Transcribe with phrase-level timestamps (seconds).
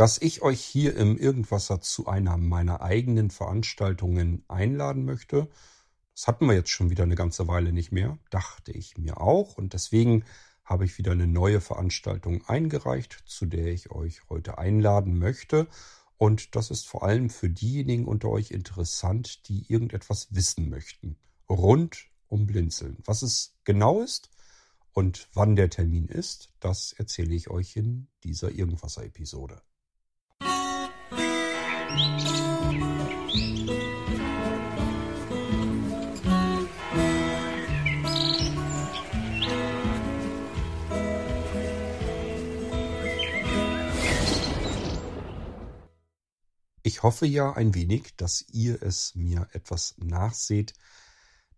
[0.00, 5.50] dass ich euch hier im Irgendwasser zu einer meiner eigenen Veranstaltungen einladen möchte.
[6.14, 9.58] Das hatten wir jetzt schon wieder eine ganze Weile nicht mehr, dachte ich mir auch.
[9.58, 10.24] Und deswegen
[10.64, 15.68] habe ich wieder eine neue Veranstaltung eingereicht, zu der ich euch heute einladen möchte.
[16.16, 21.18] Und das ist vor allem für diejenigen unter euch interessant, die irgendetwas wissen möchten.
[21.46, 22.96] Rund um Blinzeln.
[23.04, 24.30] Was es genau ist
[24.94, 29.60] und wann der Termin ist, das erzähle ich euch in dieser Irgendwasser-Episode.
[46.82, 50.74] Ich hoffe ja ein wenig, dass ihr es mir etwas nachseht,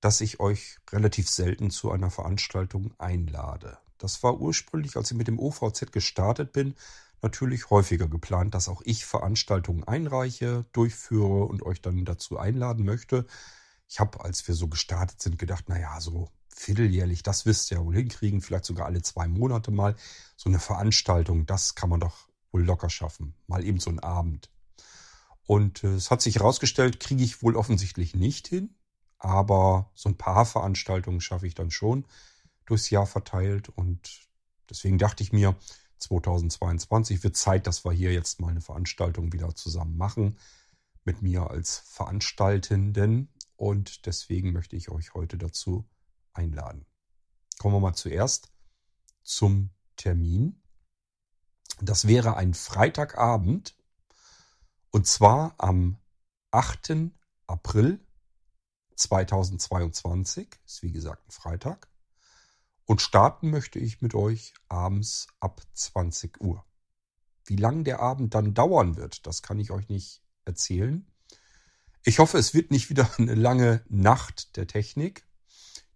[0.01, 3.79] dass ich euch relativ selten zu einer Veranstaltung einlade.
[3.99, 6.77] Das war ursprünglich, als ich mit dem OVZ gestartet bin,
[7.23, 13.27] natürlich häufiger geplant, dass auch ich Veranstaltungen einreiche, durchführe und euch dann dazu einladen möchte.
[13.89, 17.85] Ich habe, als wir so gestartet sind, gedacht, naja, so vierteljährlich, das wisst ihr ja
[17.85, 19.97] wohl hinkriegen, vielleicht sogar alle zwei Monate mal.
[20.37, 23.35] So eine Veranstaltung, das kann man doch wohl locker schaffen.
[23.47, 24.51] Mal eben so einen Abend.
[25.47, 28.75] Und äh, es hat sich herausgestellt, kriege ich wohl offensichtlich nicht hin.
[29.19, 32.05] Aber so ein paar Veranstaltungen schaffe ich dann schon
[32.67, 33.69] durchs Jahr verteilt.
[33.69, 34.29] Und
[34.69, 35.57] deswegen dachte ich mir,
[36.03, 40.39] 2022 wird Zeit, dass wir hier jetzt mal eine Veranstaltung wieder zusammen machen.
[41.05, 43.33] Mit mir als Veranstaltenden.
[43.57, 45.89] Und deswegen möchte ich euch heute dazu
[46.33, 46.87] einladen.
[47.59, 48.53] Kommen wir mal zuerst
[49.23, 50.63] zum Termin.
[51.81, 53.77] Das wäre ein Freitagabend
[54.91, 55.99] und zwar am
[56.51, 57.13] 8.
[57.47, 57.99] April
[58.95, 61.92] 2022, ist wie gesagt ein Freitag.
[62.85, 66.65] Und starten möchte ich mit euch abends ab 20 Uhr.
[67.45, 71.07] Wie lang der Abend dann dauern wird, das kann ich euch nicht erzählen.
[72.05, 75.27] Ich hoffe, es wird nicht wieder eine lange Nacht der Technik.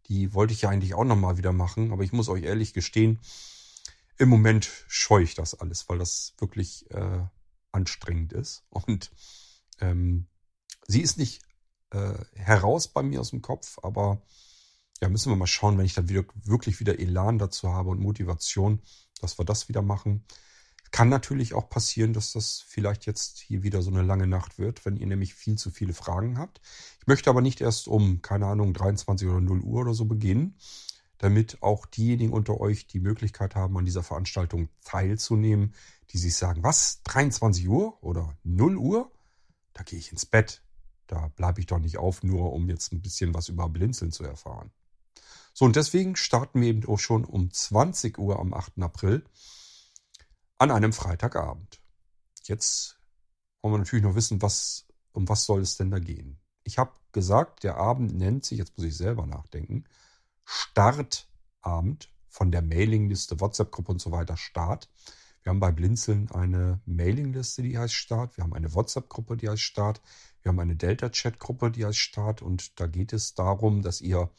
[0.07, 3.21] Die wollte ich ja eigentlich auch nochmal wieder machen, aber ich muss euch ehrlich gestehen,
[4.19, 7.27] im Moment scheue ich das alles, weil das wirklich äh,
[7.73, 8.65] anstrengend ist.
[8.71, 9.11] Und
[9.81, 10.27] ähm,
[10.87, 11.43] sie ist nicht
[11.91, 14.23] äh, heraus bei mir aus dem Kopf, aber
[15.01, 18.01] ja, müssen wir mal schauen, wenn ich dann wieder, wirklich wieder Elan dazu habe und
[18.01, 18.81] Motivation,
[19.21, 20.25] dass wir das wieder machen.
[20.91, 24.87] Kann natürlich auch passieren, dass das vielleicht jetzt hier wieder so eine lange Nacht wird,
[24.87, 26.61] wenn ihr nämlich viel zu viele Fragen habt.
[27.01, 30.57] Ich möchte aber nicht erst um, keine Ahnung, 23 oder 0 Uhr oder so beginnen,
[31.19, 35.75] damit auch diejenigen unter euch die Möglichkeit haben, an dieser Veranstaltung teilzunehmen,
[36.11, 39.11] die sich sagen, was, 23 Uhr oder 0 Uhr?
[39.73, 40.63] Da gehe ich ins Bett.
[41.07, 44.25] Da bleibe ich doch nicht auf, nur um jetzt ein bisschen was über Blinzeln zu
[44.25, 44.71] erfahren.
[45.59, 48.79] So, und deswegen starten wir eben auch schon um 20 Uhr am 8.
[48.83, 49.25] April
[50.59, 51.81] an einem Freitagabend.
[52.43, 53.01] Jetzt
[53.63, 56.39] wollen wir natürlich noch wissen, was, um was soll es denn da gehen.
[56.63, 59.85] Ich habe gesagt, der Abend nennt sich, jetzt muss ich selber nachdenken,
[60.45, 64.91] Startabend von der Mailingliste, WhatsApp-Gruppe und so weiter Start.
[65.43, 68.37] Wir haben bei Blinzeln eine Mailingliste, die heißt Start.
[68.37, 70.03] Wir haben eine WhatsApp-Gruppe, die heißt Start.
[70.43, 72.43] Wir haben eine Delta-Chat-Gruppe, die heißt Start.
[72.43, 74.31] Und da geht es darum, dass ihr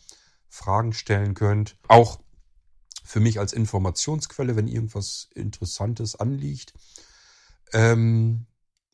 [0.49, 1.77] Fragen stellen könnt.
[1.87, 2.19] Auch
[3.03, 6.73] für mich als Informationsquelle, wenn irgendwas Interessantes anliegt.
[7.71, 8.47] Ähm,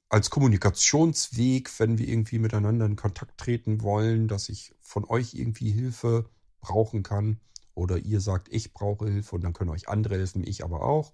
[0.09, 5.71] als Kommunikationsweg, wenn wir irgendwie miteinander in Kontakt treten wollen, dass ich von euch irgendwie
[5.71, 6.29] Hilfe
[6.61, 7.39] brauchen kann
[7.73, 11.13] oder ihr sagt, ich brauche Hilfe und dann können euch andere helfen, ich aber auch.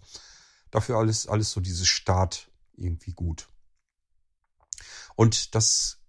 [0.69, 3.47] Dafür alles, alles so dieses Start irgendwie gut.
[5.15, 6.01] Und das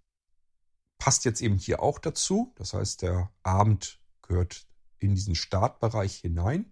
[0.97, 2.53] passt jetzt eben hier auch dazu.
[2.57, 4.00] Das heißt, der Abend
[4.31, 4.65] gehört
[4.99, 6.71] in diesen Startbereich hinein.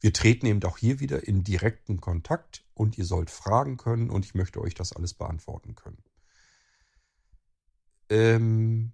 [0.00, 4.24] Wir treten eben auch hier wieder in direkten Kontakt und ihr sollt fragen können und
[4.24, 6.02] ich möchte euch das alles beantworten können.
[8.08, 8.92] Ähm,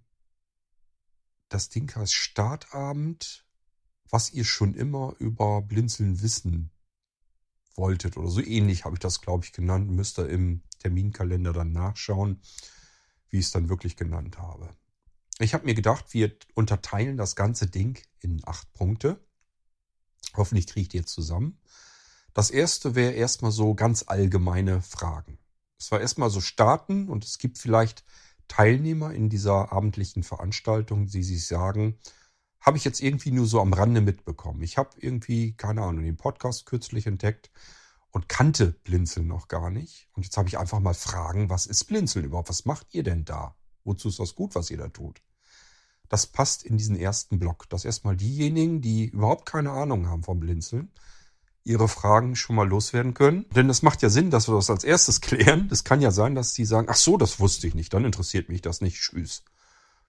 [1.48, 3.46] das Ding heißt Startabend,
[4.10, 6.70] was ihr schon immer über Blinzeln wissen
[7.74, 9.88] wolltet oder so ähnlich habe ich das, glaube ich, genannt.
[9.88, 12.42] Müsst ihr im Terminkalender dann nachschauen,
[13.30, 14.68] wie ich es dann wirklich genannt habe.
[15.40, 19.24] Ich habe mir gedacht, wir unterteilen das ganze Ding in acht Punkte.
[20.36, 21.60] Hoffentlich kriegt ihr zusammen.
[22.34, 25.38] Das erste wäre erstmal so ganz allgemeine Fragen.
[25.78, 28.04] Es war erstmal so starten und es gibt vielleicht
[28.48, 31.98] Teilnehmer in dieser abendlichen Veranstaltung, die sich sagen,
[32.60, 34.62] habe ich jetzt irgendwie nur so am Rande mitbekommen.
[34.62, 37.52] Ich habe irgendwie, keine Ahnung, den Podcast kürzlich entdeckt
[38.10, 40.08] und kannte Blinzeln noch gar nicht.
[40.14, 42.48] Und jetzt habe ich einfach mal Fragen, was ist Blinzeln überhaupt?
[42.48, 43.54] Was macht ihr denn da?
[43.84, 45.22] Wozu ist das gut, was ihr da tut?
[46.08, 47.68] Das passt in diesen ersten Block.
[47.68, 50.90] Das erstmal diejenigen, die überhaupt keine Ahnung haben vom Blinzeln,
[51.64, 53.44] ihre Fragen schon mal loswerden können.
[53.54, 55.68] Denn das macht ja Sinn, dass wir das als erstes klären.
[55.70, 58.48] Es kann ja sein, dass die sagen, ach so, das wusste ich nicht, dann interessiert
[58.48, 58.98] mich das nicht.
[58.98, 59.44] Tschüss.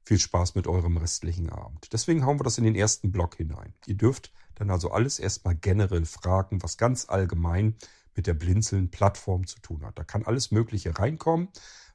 [0.03, 1.91] Viel Spaß mit eurem restlichen Abend.
[1.91, 3.73] Deswegen hauen wir das in den ersten Block hinein.
[3.85, 7.75] Ihr dürft dann also alles erstmal generell fragen, was ganz allgemein
[8.15, 9.99] mit der Blinzeln-Plattform zu tun hat.
[9.99, 11.49] Da kann alles Mögliche reinkommen,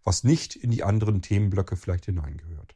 [0.04, 2.74] was nicht in die anderen Themenblöcke vielleicht hineingehört.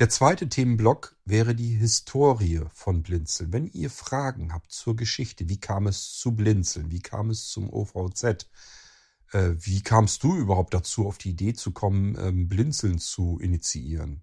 [0.00, 3.52] Der zweite Themenblock wäre die Historie von Blinzeln.
[3.52, 7.70] Wenn ihr Fragen habt zur Geschichte, wie kam es zu Blinzeln, wie kam es zum
[7.70, 8.48] OVZ,
[9.32, 14.22] äh, wie kamst du überhaupt dazu, auf die Idee zu kommen, ähm, Blinzeln zu initiieren?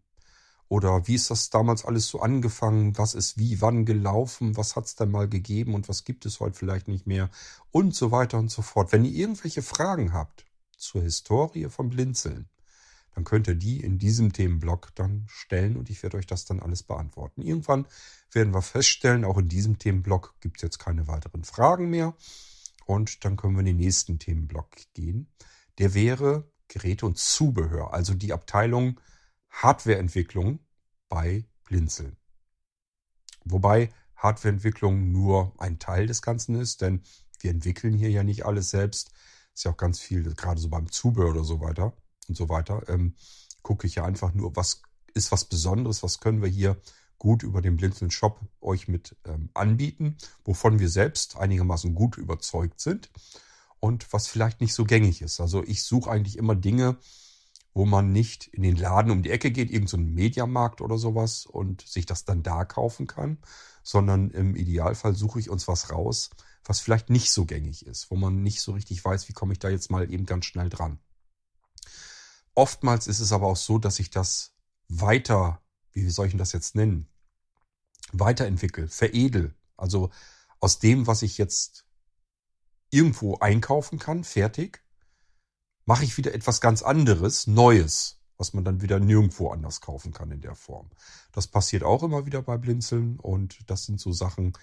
[0.68, 2.98] Oder wie ist das damals alles so angefangen?
[2.98, 4.58] Was ist wie, wann gelaufen?
[4.58, 7.30] Was hat es denn mal gegeben und was gibt es heute vielleicht nicht mehr?
[7.70, 8.92] Und so weiter und so fort.
[8.94, 12.50] Wenn ihr irgendwelche Fragen habt zur Historie von Blinzeln,
[13.18, 16.60] dann könnt ihr die in diesem Themenblock dann stellen und ich werde euch das dann
[16.60, 17.42] alles beantworten.
[17.42, 17.88] Irgendwann
[18.32, 22.16] werden wir feststellen, auch in diesem Themenblock gibt es jetzt keine weiteren Fragen mehr.
[22.86, 25.32] Und dann können wir in den nächsten Themenblock gehen.
[25.80, 29.00] Der wäre Geräte und Zubehör, also die Abteilung
[29.50, 30.60] Hardwareentwicklung
[31.10, 32.18] bei Blinzeln.
[33.46, 37.02] Wobei Hardwareentwicklung nur ein Teil des Ganzen ist, denn
[37.40, 39.10] wir entwickeln hier ja nicht alles selbst.
[39.56, 42.84] Ist ja auch ganz viel, gerade so beim Zubehör oder so weiter und so weiter,
[42.88, 43.16] ähm,
[43.62, 44.82] gucke ich ja einfach nur, was
[45.14, 46.78] ist was Besonderes, was können wir hier
[47.18, 52.80] gut über den Blinzeln Shop euch mit ähm, anbieten, wovon wir selbst einigermaßen gut überzeugt
[52.80, 53.10] sind
[53.80, 55.40] und was vielleicht nicht so gängig ist.
[55.40, 56.98] Also ich suche eigentlich immer Dinge,
[57.74, 61.46] wo man nicht in den Laden um die Ecke geht, irgendein so Mediamarkt oder sowas
[61.46, 63.38] und sich das dann da kaufen kann,
[63.84, 66.32] sondern im Idealfall suche ich uns was raus,
[66.64, 69.60] was vielleicht nicht so gängig ist, wo man nicht so richtig weiß, wie komme ich
[69.60, 71.00] da jetzt mal eben ganz schnell dran.
[72.58, 74.56] Oftmals ist es aber auch so, dass ich das
[74.88, 75.62] weiter
[76.04, 77.08] wie soll ich das jetzt nennen?
[78.12, 79.56] Weiterentwickle, veredel.
[79.76, 80.12] Also
[80.60, 81.86] aus dem, was ich jetzt
[82.90, 84.84] irgendwo einkaufen kann, fertig,
[85.86, 90.32] mache ich wieder etwas ganz anderes, Neues, was man dann wieder nirgendwo anders kaufen kann
[90.32, 90.90] in der Form.
[91.32, 94.54] Das passiert auch immer wieder bei Blinzeln und das sind so Sachen,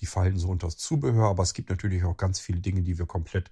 [0.00, 2.98] die fallen so unter das Zubehör, aber es gibt natürlich auch ganz viele Dinge, die
[2.98, 3.50] wir komplett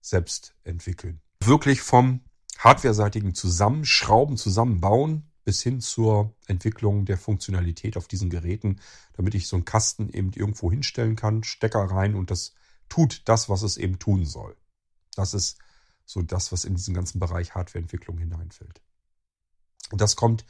[0.00, 1.20] selbst entwickeln.
[1.40, 2.20] Wirklich vom
[2.58, 8.80] hardwareseitigen Zusammenschrauben, Zusammenbauen bis hin zur Entwicklung der Funktionalität auf diesen Geräten,
[9.12, 12.54] damit ich so einen Kasten eben irgendwo hinstellen kann, Stecker rein und das
[12.88, 14.56] tut das, was es eben tun soll.
[15.14, 15.58] Das ist
[16.04, 18.80] so das, was in diesen ganzen Bereich Hardwareentwicklung hineinfällt.
[19.90, 20.44] Und das kommt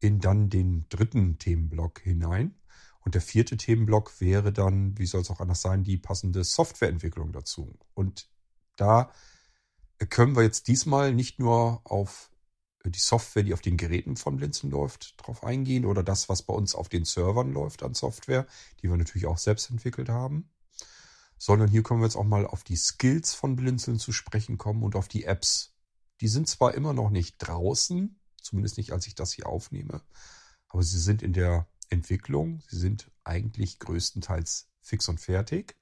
[0.00, 2.54] in dann den dritten Themenblock hinein.
[3.00, 7.32] Und der vierte Themenblock wäre dann, wie soll es auch anders sein, die passende Softwareentwicklung
[7.32, 7.76] dazu.
[7.94, 8.28] Und
[8.76, 9.10] da
[10.06, 12.30] können wir jetzt diesmal nicht nur auf
[12.84, 16.54] die Software, die auf den Geräten von Blinzeln läuft, drauf eingehen oder das, was bei
[16.54, 18.46] uns auf den Servern läuft an Software,
[18.80, 20.50] die wir natürlich auch selbst entwickelt haben.
[21.36, 24.82] Sondern hier können wir jetzt auch mal auf die Skills von Blinzeln zu sprechen kommen
[24.82, 25.74] und auf die Apps.
[26.20, 30.02] Die sind zwar immer noch nicht draußen, zumindest nicht, als ich das hier aufnehme,
[30.68, 32.62] aber sie sind in der Entwicklung.
[32.68, 35.77] Sie sind eigentlich größtenteils fix und fertig.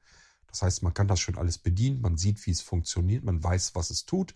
[0.56, 3.74] Das heißt, man kann das schon alles bedienen, man sieht, wie es funktioniert, man weiß,
[3.74, 4.34] was es tut.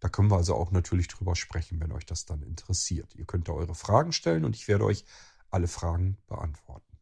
[0.00, 3.14] Da können wir also auch natürlich drüber sprechen, wenn euch das dann interessiert.
[3.14, 5.04] Ihr könnt da eure Fragen stellen und ich werde euch
[5.48, 6.98] alle Fragen beantworten.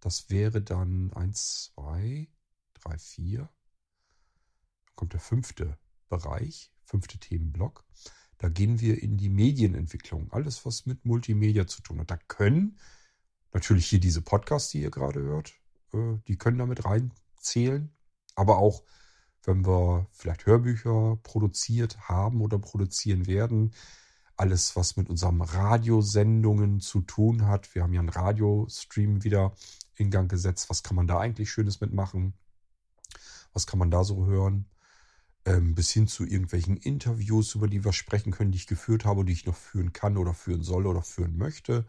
[0.00, 2.26] Das wäre dann 1, 2,
[2.82, 3.38] 3, 4.
[3.38, 3.48] Dann
[4.96, 5.78] kommt der fünfte
[6.08, 7.84] Bereich, fünfte Themenblock.
[8.38, 10.32] Da gehen wir in die Medienentwicklung.
[10.32, 12.10] Alles, was mit Multimedia zu tun hat.
[12.10, 12.76] Da können
[13.52, 15.54] natürlich hier diese Podcasts, die ihr gerade hört,
[15.92, 16.84] äh, die können damit
[17.36, 17.90] reinzählen.
[18.34, 18.82] Aber auch
[19.44, 23.72] wenn wir vielleicht Hörbücher produziert haben oder produzieren werden.
[24.36, 27.74] Alles, was mit unseren Radiosendungen zu tun hat.
[27.74, 29.54] Wir haben ja einen Radiostream wieder
[29.94, 30.68] in Gang gesetzt.
[30.68, 32.34] Was kann man da eigentlich Schönes mitmachen?
[33.52, 34.66] Was kann man da so hören?
[35.46, 39.24] Ähm, bis hin zu irgendwelchen Interviews, über die wir sprechen können, die ich geführt habe,
[39.24, 41.86] die ich noch führen kann oder führen soll oder führen möchte.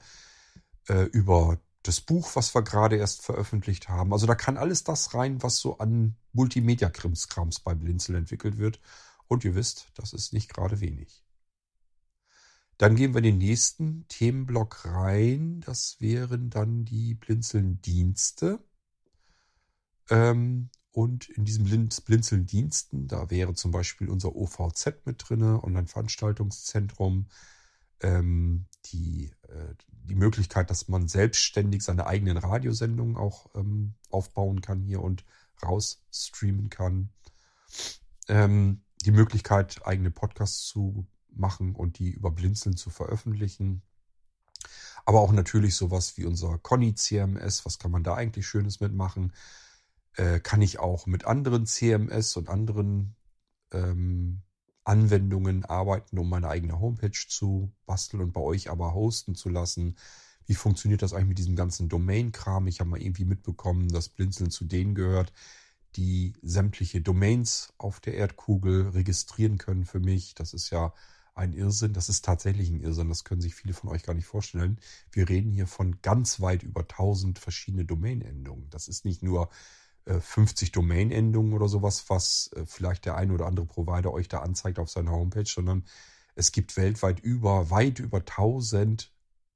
[0.87, 4.13] Äh, über das Buch, was wir gerade erst veröffentlicht haben.
[4.13, 8.79] Also da kann alles das rein, was so an Multimedia-Krimskrams bei Blinzel entwickelt wird.
[9.27, 11.23] Und ihr wisst, das ist nicht gerade wenig.
[12.77, 15.61] Dann gehen wir in den nächsten Themenblock rein.
[15.65, 18.59] Das wären dann die Blinzeln-Dienste.
[20.09, 27.27] Ähm, und in diesen Blinzeln-Diensten, da wäre zum Beispiel unser OVZ mit drin, Online-Veranstaltungszentrum,
[28.01, 29.73] ähm, die, äh,
[30.03, 35.25] die Möglichkeit, dass man selbstständig seine eigenen Radiosendungen auch ähm, aufbauen kann hier und
[35.63, 37.09] rausstreamen kann.
[38.27, 43.83] Ähm, die Möglichkeit, eigene Podcasts zu machen und die über Blinzeln zu veröffentlichen.
[45.05, 47.65] Aber auch natürlich sowas wie unser Conny CMS.
[47.65, 49.33] Was kann man da eigentlich Schönes mitmachen?
[50.15, 53.15] Äh, kann ich auch mit anderen CMS und anderen
[53.71, 54.41] ähm,
[54.87, 59.97] Anwendungen arbeiten, um meine eigene Homepage zu basteln und bei euch aber hosten zu lassen?
[60.45, 62.67] Wie funktioniert das eigentlich mit diesem ganzen Domain-Kram?
[62.67, 65.33] Ich habe mal irgendwie mitbekommen, dass Blinzeln zu denen gehört,
[65.97, 70.35] die sämtliche Domains auf der Erdkugel registrieren können für mich.
[70.35, 70.93] Das ist ja
[71.35, 71.93] ein Irrsinn.
[71.93, 73.09] Das ist tatsächlich ein Irrsinn.
[73.09, 74.79] Das können sich viele von euch gar nicht vorstellen.
[75.11, 78.69] Wir reden hier von ganz weit über 1000 verschiedene Domain-Endungen.
[78.69, 79.49] Das ist nicht nur
[80.07, 84.39] 50 äh, Domain-Endungen oder sowas, was äh, vielleicht der ein oder andere Provider euch da
[84.39, 85.85] anzeigt auf seiner Homepage, sondern
[86.35, 89.11] es gibt weltweit über, weit über 1000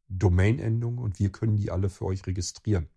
[0.10, 2.90] Domain-Endungen und wir können die alle für euch registrieren.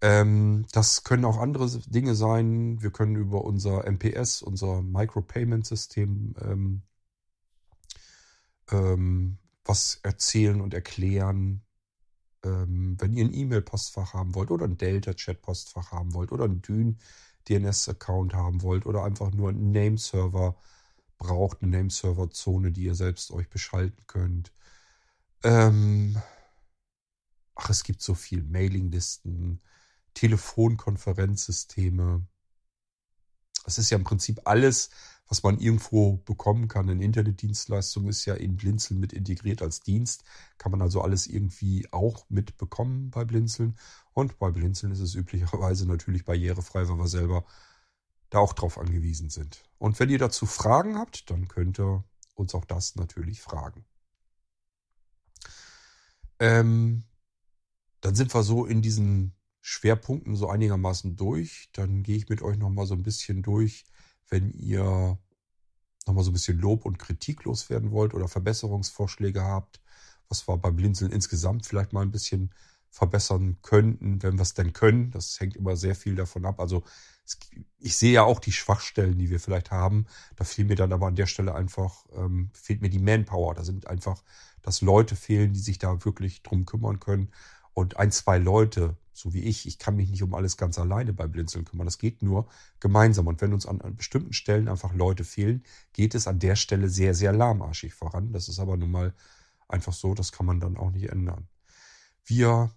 [0.00, 2.82] Ähm, das können auch andere Dinge sein.
[2.82, 6.82] Wir können über unser MPS, unser Micropayment-System, ähm,
[8.70, 11.62] ähm, was erzählen und erklären.
[12.44, 16.98] Ähm, wenn ihr ein E-Mail-Postfach haben wollt oder ein Delta-Chat-Postfach haben wollt oder einen Dyn
[17.48, 20.56] DNS-Account haben wollt oder einfach nur einen Nameserver
[21.18, 24.52] braucht, eine Nameserver-Zone, die ihr selbst euch beschalten könnt.
[25.42, 26.20] Ähm,
[27.54, 29.60] ach, es gibt so viel Mailinglisten,
[30.14, 32.26] Telefonkonferenzsysteme.
[33.64, 34.90] Es ist ja im Prinzip alles,
[35.28, 36.88] was man irgendwo bekommen kann.
[36.88, 40.22] Eine Internetdienstleistung ist ja in Blinzeln mit integriert als Dienst.
[40.58, 43.76] Kann man also alles irgendwie auch mitbekommen bei Blinzeln.
[44.12, 47.44] Und bei Blinzeln ist es üblicherweise natürlich barrierefrei, weil wir selber
[48.30, 49.64] da auch drauf angewiesen sind.
[49.78, 52.04] Und wenn ihr dazu Fragen habt, dann könnt ihr
[52.34, 53.84] uns auch das natürlich fragen.
[56.38, 57.04] Ähm,
[58.00, 61.70] dann sind wir so in diesen Schwerpunkten so einigermaßen durch.
[61.72, 63.84] Dann gehe ich mit euch nochmal so ein bisschen durch,
[64.28, 65.18] wenn ihr
[66.06, 69.80] nochmal so ein bisschen Lob und Kritik loswerden wollt oder Verbesserungsvorschläge habt,
[70.28, 72.52] was wir beim Blinzeln insgesamt vielleicht mal ein bisschen
[72.90, 75.10] verbessern könnten, wenn wir es denn können.
[75.10, 76.60] Das hängt immer sehr viel davon ab.
[76.60, 76.82] Also
[77.78, 80.06] ich sehe ja auch die Schwachstellen, die wir vielleicht haben.
[80.36, 83.54] Da fehlt mir dann aber an der Stelle einfach, ähm, fehlt mir die Manpower.
[83.54, 84.22] Da sind einfach,
[84.62, 87.32] dass Leute fehlen, die sich da wirklich drum kümmern können.
[87.76, 91.12] Und ein, zwei Leute, so wie ich, ich kann mich nicht um alles ganz alleine
[91.12, 91.86] bei Blinzeln kümmern.
[91.86, 92.48] Das geht nur
[92.80, 93.26] gemeinsam.
[93.26, 96.88] Und wenn uns an, an bestimmten Stellen einfach Leute fehlen, geht es an der Stelle
[96.88, 98.32] sehr, sehr lahmarschig voran.
[98.32, 99.14] Das ist aber nun mal
[99.68, 101.48] einfach so, das kann man dann auch nicht ändern.
[102.24, 102.70] Wir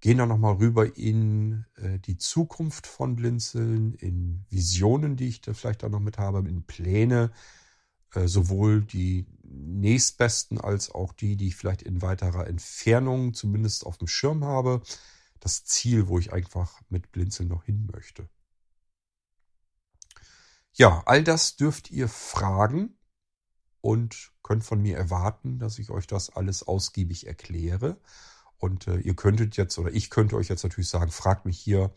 [0.00, 5.54] gehen dann nochmal rüber in äh, die Zukunft von Blinzeln, in Visionen, die ich da
[5.54, 7.30] vielleicht auch noch mit habe, in Pläne,
[8.14, 13.98] äh, sowohl die nächstbesten als auch die, die ich vielleicht in weiterer Entfernung zumindest auf
[13.98, 14.82] dem Schirm habe.
[15.40, 18.28] Das Ziel, wo ich einfach mit Blinzeln noch hin möchte.
[20.72, 22.96] Ja, all das dürft ihr fragen
[23.80, 27.98] und könnt von mir erwarten, dass ich euch das alles ausgiebig erkläre.
[28.58, 31.92] Und äh, ihr könntet jetzt, oder ich könnte euch jetzt natürlich sagen, fragt mich hier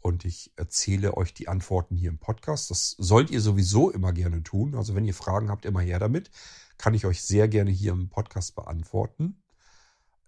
[0.00, 2.70] und ich erzähle euch die Antworten hier im Podcast.
[2.70, 4.74] Das sollt ihr sowieso immer gerne tun.
[4.76, 6.30] Also wenn ihr Fragen habt, immer her damit.
[6.78, 9.42] Kann ich euch sehr gerne hier im Podcast beantworten.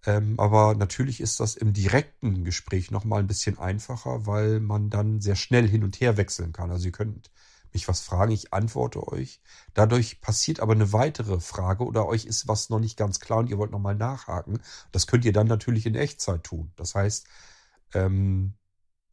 [0.05, 5.21] Ähm, aber natürlich ist das im direkten Gespräch nochmal ein bisschen einfacher, weil man dann
[5.21, 6.71] sehr schnell hin und her wechseln kann.
[6.71, 7.31] Also ihr könnt
[7.73, 9.41] mich was fragen, ich antworte euch.
[9.73, 13.49] Dadurch passiert aber eine weitere Frage oder euch ist was noch nicht ganz klar und
[13.49, 14.59] ihr wollt nochmal nachhaken.
[14.91, 16.71] Das könnt ihr dann natürlich in Echtzeit tun.
[16.75, 17.27] Das heißt,
[17.93, 18.53] ähm,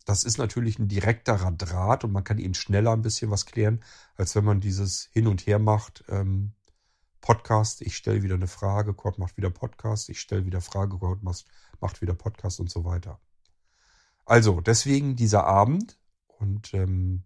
[0.05, 3.83] das ist natürlich ein direkterer Draht und man kann ihn schneller ein bisschen was klären,
[4.17, 6.05] als wenn man dieses hin und her macht.
[6.09, 6.53] Ähm,
[7.21, 11.23] Podcast, ich stelle wieder eine Frage, Kurt macht wieder Podcast, ich stelle wieder Frage, Kurt
[11.23, 13.21] macht wieder Podcast und so weiter.
[14.25, 17.25] Also, deswegen dieser Abend und ähm,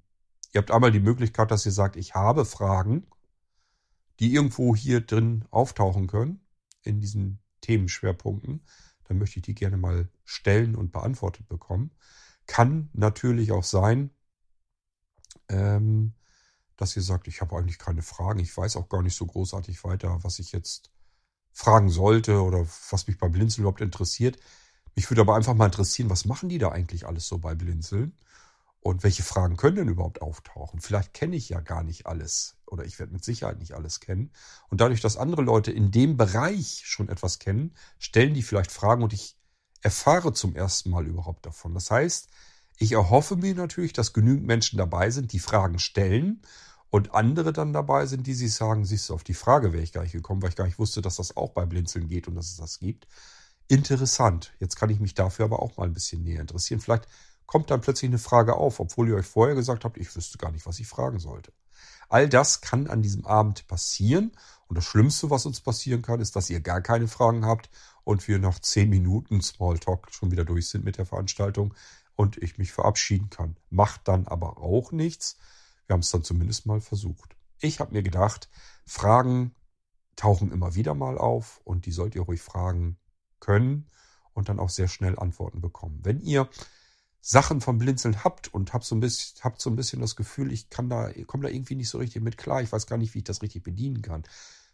[0.52, 3.06] ihr habt einmal die Möglichkeit, dass ihr sagt, ich habe Fragen,
[4.20, 6.40] die irgendwo hier drin auftauchen können,
[6.82, 8.62] in diesen Themenschwerpunkten.
[9.04, 11.90] Dann möchte ich die gerne mal stellen und beantwortet bekommen.
[12.46, 14.10] Kann natürlich auch sein,
[15.48, 16.12] ähm,
[16.80, 19.84] dass ihr sagt, ich habe eigentlich keine Fragen, ich weiß auch gar nicht so großartig
[19.84, 20.90] weiter, was ich jetzt
[21.52, 24.38] fragen sollte oder was mich bei Blinzeln überhaupt interessiert.
[24.96, 28.16] Mich würde aber einfach mal interessieren, was machen die da eigentlich alles so bei Blinzeln?
[28.82, 30.80] Und welche Fragen können denn überhaupt auftauchen?
[30.80, 34.32] Vielleicht kenne ich ja gar nicht alles oder ich werde mit Sicherheit nicht alles kennen.
[34.70, 39.02] Und dadurch, dass andere Leute in dem Bereich schon etwas kennen, stellen die vielleicht Fragen
[39.02, 39.36] und ich
[39.82, 41.74] erfahre zum ersten Mal überhaupt davon.
[41.74, 42.30] Das heißt,
[42.78, 46.40] ich erhoffe mir natürlich, dass genügend Menschen dabei sind, die Fragen stellen
[46.90, 49.92] und andere dann dabei sind, die sich sagen, siehst du, auf die Frage wäre ich
[49.92, 52.34] gar nicht gekommen, weil ich gar nicht wusste, dass das auch bei Blinzeln geht und
[52.34, 53.06] dass es das gibt.
[53.68, 54.52] Interessant.
[54.58, 56.80] Jetzt kann ich mich dafür aber auch mal ein bisschen näher interessieren.
[56.80, 57.06] Vielleicht
[57.46, 60.50] kommt dann plötzlich eine Frage auf, obwohl ihr euch vorher gesagt habt, ich wüsste gar
[60.50, 61.52] nicht, was ich fragen sollte.
[62.08, 64.32] All das kann an diesem Abend passieren.
[64.66, 67.70] Und das Schlimmste, was uns passieren kann, ist, dass ihr gar keine Fragen habt
[68.02, 71.74] und wir nach zehn Minuten Smalltalk schon wieder durch sind mit der Veranstaltung
[72.16, 73.56] und ich mich verabschieden kann.
[73.70, 75.38] Macht dann aber auch nichts.
[75.90, 77.34] Wir haben es dann zumindest mal versucht.
[77.58, 78.48] Ich habe mir gedacht,
[78.86, 79.56] Fragen
[80.14, 82.96] tauchen immer wieder mal auf und die sollt ihr ruhig fragen
[83.40, 83.90] können
[84.32, 85.98] und dann auch sehr schnell Antworten bekommen.
[86.04, 86.48] Wenn ihr
[87.20, 90.52] Sachen vom Blinzeln habt und habt so ein bisschen, habt so ein bisschen das Gefühl,
[90.52, 93.14] ich kann da, komme da irgendwie nicht so richtig mit klar, ich weiß gar nicht,
[93.14, 94.22] wie ich das richtig bedienen kann.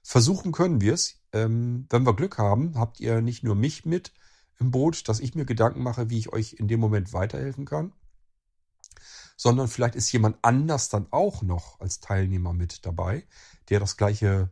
[0.02, 1.23] Versuchen können wir es.
[1.32, 4.12] Ähm, wenn wir Glück haben, habt ihr nicht nur mich mit
[4.61, 7.94] im Boot, dass ich mir Gedanken mache, wie ich euch in dem Moment weiterhelfen kann,
[9.36, 13.26] sondern vielleicht ist jemand anders dann auch noch als Teilnehmer mit dabei,
[13.68, 14.50] der das gleiche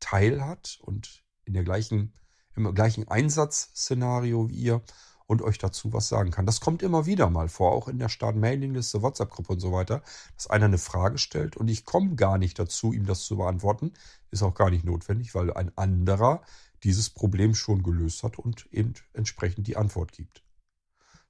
[0.00, 2.12] Teil hat und in der gleichen,
[2.54, 4.82] im gleichen Einsatzszenario wie ihr
[5.26, 6.46] und euch dazu was sagen kann.
[6.46, 10.02] Das kommt immer wieder mal vor, auch in der Start-Mailing-Liste, WhatsApp-Gruppe und so weiter,
[10.36, 13.92] dass einer eine Frage stellt und ich komme gar nicht dazu, ihm das zu beantworten.
[14.30, 16.42] Ist auch gar nicht notwendig, weil ein anderer
[16.82, 20.42] dieses Problem schon gelöst hat und eben entsprechend die Antwort gibt.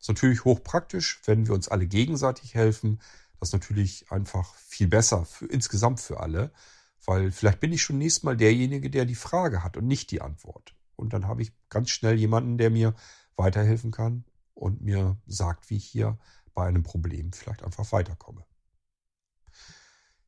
[0.04, 3.00] Ist natürlich hochpraktisch, wenn wir uns alle gegenseitig helfen.
[3.40, 6.52] Das ist natürlich einfach viel besser für insgesamt für alle,
[7.06, 10.20] weil vielleicht bin ich schon nächstes Mal derjenige, der die Frage hat und nicht die
[10.20, 10.74] Antwort.
[10.94, 12.94] Und dann habe ich ganz schnell jemanden, der mir
[13.36, 16.18] weiterhelfen kann und mir sagt, wie ich hier
[16.52, 18.44] bei einem Problem vielleicht einfach weiterkomme.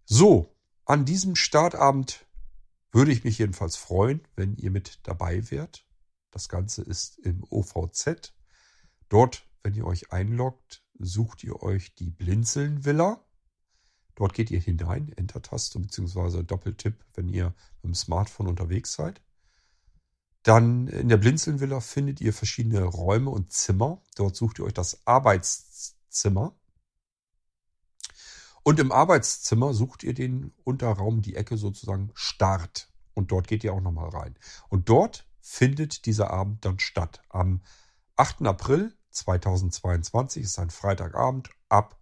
[0.07, 0.57] So,
[0.87, 2.25] an diesem Startabend
[2.93, 5.87] würde ich mich jedenfalls freuen, wenn ihr mit dabei wärt.
[6.31, 8.33] Das Ganze ist im OVZ.
[9.11, 13.21] Dort, wenn ihr euch einloggt, sucht ihr euch die Blinzeln-Villa.
[14.15, 16.45] Dort geht ihr hinein, Enter-Taste bzw.
[16.45, 17.47] Doppeltipp, wenn ihr
[17.83, 19.21] mit dem Smartphone unterwegs seid.
[20.45, 24.01] Dann in der Blinzeln-Villa findet ihr verschiedene Räume und Zimmer.
[24.15, 26.55] Dort sucht ihr euch das Arbeitszimmer.
[28.63, 32.89] Und im Arbeitszimmer sucht ihr den Unterraum, die Ecke sozusagen Start.
[33.15, 34.39] Und dort geht ihr auch nochmal rein.
[34.69, 37.21] Und dort findet dieser Abend dann statt.
[37.31, 37.63] Am
[38.15, 38.43] 8.
[38.43, 41.99] April 2022 ist ein Freitagabend ab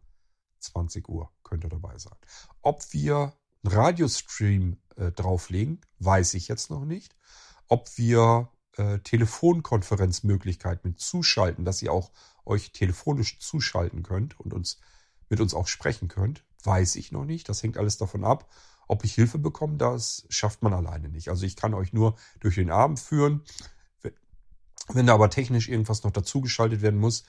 [0.61, 2.17] 20 Uhr könnt ihr dabei sein.
[2.63, 7.15] Ob wir einen Radiostream äh, drauflegen, weiß ich jetzt noch nicht
[7.69, 12.11] ob wir äh, Telefonkonferenzmöglichkeit mit zuschalten, dass ihr auch
[12.45, 14.79] euch telefonisch zuschalten könnt und uns
[15.29, 17.49] mit uns auch sprechen könnt, weiß ich noch nicht.
[17.49, 18.49] Das hängt alles davon ab,
[18.87, 19.79] ob ich Hilfe bekomme.
[19.79, 21.29] Das schafft man alleine nicht.
[21.29, 23.43] Also ich kann euch nur durch den Abend führen.
[24.93, 27.25] Wenn da aber technisch irgendwas noch dazugeschaltet werden muss,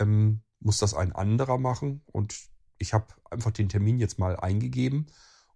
[0.00, 2.02] ähm, muss das ein anderer machen.
[2.06, 2.36] Und
[2.78, 5.06] ich habe einfach den Termin jetzt mal eingegeben,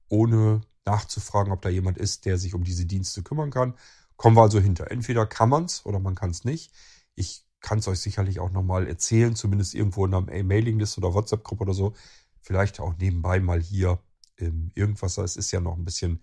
[0.09, 3.75] ohne nachzufragen, ob da jemand ist, der sich um diese Dienste kümmern kann.
[4.17, 4.91] Kommen wir also hinter.
[4.91, 6.73] Entweder kann man es oder man kann es nicht.
[7.15, 11.63] Ich kann es euch sicherlich auch nochmal erzählen, zumindest irgendwo in einer Mailingliste oder WhatsApp-Gruppe
[11.63, 11.95] oder so.
[12.41, 14.01] Vielleicht auch nebenbei mal hier
[14.37, 15.19] im irgendwas.
[15.19, 16.21] Es ist ja noch ein bisschen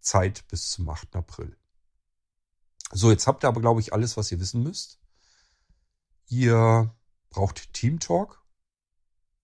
[0.00, 1.16] Zeit bis zum 8.
[1.16, 1.56] April.
[2.92, 5.00] So, jetzt habt ihr aber, glaube ich, alles, was ihr wissen müsst.
[6.28, 6.94] Ihr
[7.30, 8.44] braucht Team Talk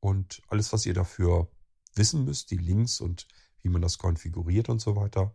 [0.00, 1.50] und alles, was ihr dafür
[1.94, 3.28] wissen müsst, die Links und
[3.60, 5.32] wie man das konfiguriert und so weiter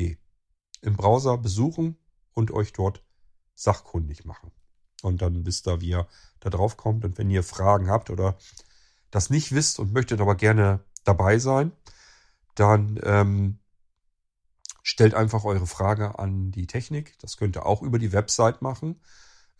[0.80, 1.96] Im Browser besuchen
[2.32, 3.04] und euch dort
[3.54, 4.50] sachkundig machen.
[5.04, 6.08] Und dann wisst ihr, wie ihr
[6.40, 7.04] da drauf kommt.
[7.04, 8.36] Und wenn ihr Fragen habt oder
[9.10, 11.72] das nicht wisst und möchtet aber gerne dabei sein,
[12.54, 13.58] dann ähm,
[14.86, 17.18] Stellt einfach eure Frage an die Technik.
[17.18, 19.00] Das könnt ihr auch über die Website machen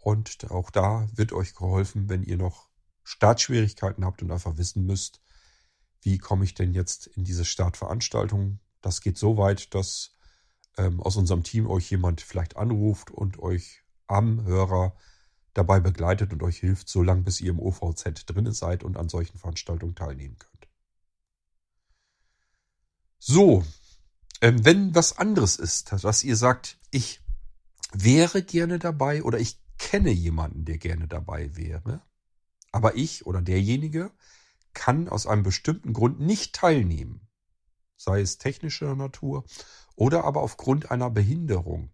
[0.10, 2.67] Und auch da wird euch geholfen, wenn ihr noch
[3.04, 5.22] Startschwierigkeiten habt und einfach wissen müsst,
[6.02, 8.60] wie komme ich denn jetzt in diese Startveranstaltung?
[8.82, 10.15] Das geht so weit, dass
[10.78, 14.95] ähm, aus unserem Team euch jemand vielleicht anruft und euch am Hörer
[15.54, 19.10] dabei begleitet und euch hilft, so lange bis ihr im OVZ drin seid und an
[19.10, 20.67] solchen Veranstaltungen teilnehmen könnt.
[23.19, 23.63] So,
[24.41, 27.22] ähm, wenn was anderes ist, dass ihr sagt, ich
[27.91, 32.04] wäre gerne dabei oder ich kenne jemanden, der gerne dabei wäre,
[32.72, 34.12] aber ich oder derjenige
[34.74, 37.28] kann aus einem bestimmten Grund nicht teilnehmen,
[37.96, 39.46] sei es technischer Natur
[39.96, 41.92] oder aber aufgrund einer Behinderung.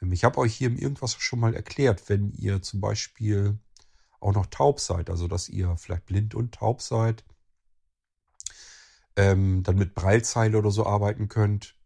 [0.00, 3.58] Ähm, ich habe euch hier irgendwas schon mal erklärt, wenn ihr zum Beispiel
[4.20, 7.24] auch noch taub seid, also dass ihr vielleicht blind und taub seid,
[9.16, 11.76] ähm, dann mit Breilzeile oder so arbeiten könnt,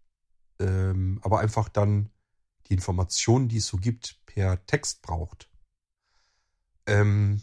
[0.60, 2.10] ähm, aber einfach dann
[2.68, 5.48] die Informationen, die es so gibt, per Text braucht,
[6.86, 7.42] ähm,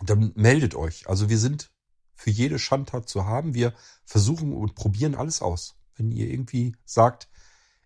[0.00, 1.08] dann meldet euch.
[1.08, 1.72] Also wir sind
[2.14, 3.54] für jede Schandtat zu haben.
[3.54, 3.74] Wir
[4.04, 5.74] versuchen und probieren alles aus.
[5.96, 7.28] Wenn ihr irgendwie sagt,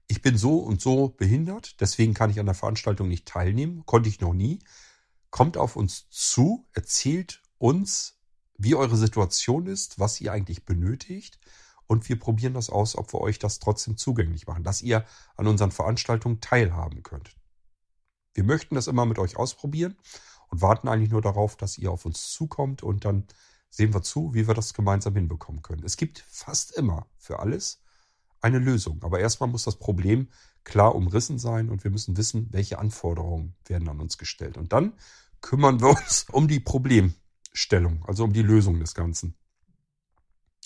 [0.07, 4.11] ich bin so und so behindert, deswegen kann ich an der Veranstaltung nicht teilnehmen, konnte
[4.11, 4.59] ich noch nie,
[5.31, 8.19] kommt auf uns zu, erzählt uns,
[8.59, 11.39] wie eure Situation ist, was ihr eigentlich benötigt
[11.87, 15.47] und wir probieren das aus, ob wir euch das trotzdem zugänglich machen, dass ihr an
[15.47, 17.37] unseren Veranstaltungen teilhaben könnt.
[18.37, 19.97] Wir möchten das immer mit euch ausprobieren
[20.49, 23.27] und warten eigentlich nur darauf, dass ihr auf uns zukommt und dann
[23.71, 25.85] sehen wir zu, wie wir das gemeinsam hinbekommen können.
[25.85, 27.83] Es gibt fast immer für alles
[28.41, 30.29] eine Lösung, aber erstmal muss das Problem
[30.65, 34.57] klar umrissen sein und wir müssen wissen, welche Anforderungen werden an uns gestellt.
[34.57, 34.93] Und dann
[35.41, 39.35] kümmern wir uns um die Problemstellung, also um die Lösung des Ganzen.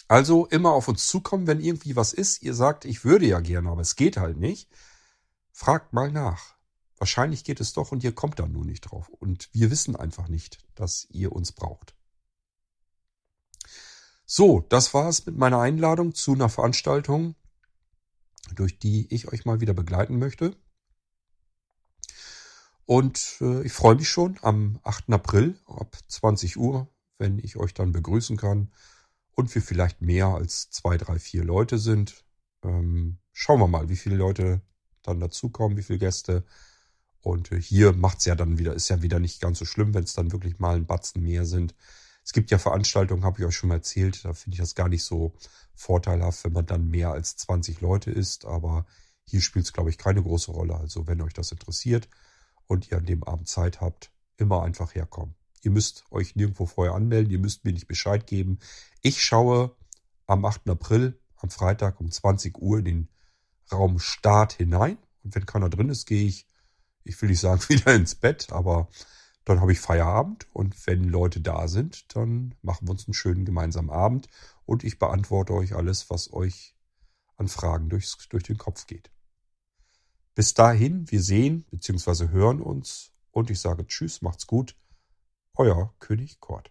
[0.09, 2.43] Also immer auf uns zukommen, wenn irgendwie was ist.
[2.43, 4.69] Ihr sagt, ich würde ja gerne, aber es geht halt nicht.
[5.53, 6.57] Fragt mal nach.
[7.01, 9.09] Wahrscheinlich geht es doch und ihr kommt da nur nicht drauf.
[9.09, 11.95] Und wir wissen einfach nicht, dass ihr uns braucht.
[14.27, 17.37] So, das war es mit meiner Einladung zu einer Veranstaltung,
[18.55, 20.55] durch die ich euch mal wieder begleiten möchte.
[22.85, 25.11] Und äh, ich freue mich schon am 8.
[25.11, 26.87] April ab 20 Uhr,
[27.17, 28.71] wenn ich euch dann begrüßen kann
[29.31, 32.27] und wir vielleicht mehr als zwei, drei, vier Leute sind.
[32.63, 34.61] Ähm, schauen wir mal, wie viele Leute
[35.03, 36.45] dann dazukommen, wie viele Gäste.
[37.23, 40.05] Und äh, hier macht's ja dann wieder, ist ja wieder nicht ganz so schlimm, wenn
[40.05, 41.75] es dann wirklich mal ein Batzen mehr sind.
[42.25, 44.89] Es gibt ja Veranstaltungen, habe ich euch schon mal erzählt, da finde ich das gar
[44.89, 45.35] nicht so
[45.75, 48.45] vorteilhaft, wenn man dann mehr als 20 Leute ist.
[48.45, 48.87] Aber
[49.25, 50.77] hier spielt es, glaube ich, keine große Rolle.
[50.77, 52.09] Also wenn euch das interessiert
[52.67, 55.35] und ihr an dem Abend Zeit habt, immer einfach herkommen.
[55.63, 58.59] Ihr müsst euch nirgendwo vorher anmelden, ihr müsst mir nicht Bescheid geben.
[59.03, 59.77] Ich schaue
[60.27, 60.69] am 8.
[60.71, 63.09] April, am Freitag um 20 Uhr in den
[63.71, 64.99] Raum Start hinein.
[65.23, 66.47] Und wenn keiner drin ist, gehe ich,
[67.05, 68.89] ich will nicht sagen wieder ins Bett, aber
[69.45, 70.47] dann habe ich Feierabend.
[70.53, 74.29] Und wenn Leute da sind, dann machen wir uns einen schönen gemeinsamen Abend.
[74.67, 76.77] Und ich beantworte euch alles, was euch
[77.37, 79.11] an Fragen durchs, durch den Kopf geht.
[80.35, 82.29] Bis dahin, wir sehen bzw.
[82.29, 84.77] hören uns und ich sage Tschüss, macht's gut
[85.57, 86.71] euer König Kort.